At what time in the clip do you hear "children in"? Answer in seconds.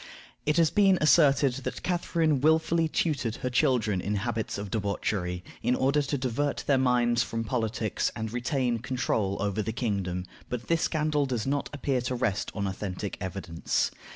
3.51-4.15